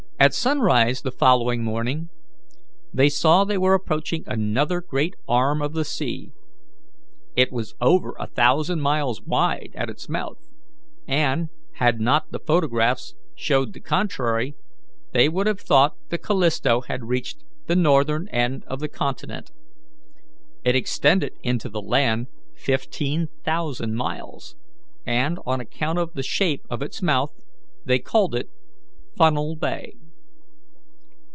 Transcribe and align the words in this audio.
At 0.21 0.35
sunrise 0.35 1.01
the 1.01 1.11
following 1.11 1.63
morning 1.63 2.09
they 2.93 3.09
saw 3.09 3.43
they 3.43 3.57
were 3.57 3.73
approaching 3.73 4.23
another 4.27 4.79
great 4.79 5.15
arm 5.27 5.63
of 5.63 5.73
the 5.73 5.83
sea. 5.83 6.31
It 7.35 7.51
was 7.51 7.73
over 7.81 8.13
a 8.19 8.27
thousand 8.27 8.81
miles 8.81 9.23
wide 9.23 9.71
at 9.73 9.89
its 9.89 10.07
mouth, 10.07 10.37
and, 11.07 11.49
had 11.71 11.99
not 11.99 12.29
the 12.31 12.37
photographs 12.37 13.15
showed 13.33 13.73
the 13.73 13.79
contrary, 13.79 14.53
they 15.11 15.27
would 15.27 15.47
have 15.47 15.59
thought 15.59 15.95
the 16.09 16.19
Callisto 16.19 16.81
had 16.81 17.05
reached 17.07 17.43
the 17.65 17.75
northern 17.75 18.27
end 18.27 18.63
of 18.67 18.79
the 18.79 18.87
continent. 18.89 19.51
It 20.63 20.75
extended 20.75 21.33
into 21.41 21.67
the 21.67 21.81
land 21.81 22.27
fifteen 22.53 23.27
thousand 23.43 23.95
miles, 23.95 24.55
and, 25.03 25.39
on 25.47 25.59
account 25.59 25.97
of 25.97 26.13
the 26.13 26.21
shape 26.21 26.61
of 26.69 26.83
its 26.83 27.01
mouth, 27.01 27.31
they 27.85 27.97
called 27.97 28.35
it 28.35 28.51
Funnel 29.17 29.55
Bay. 29.55 29.95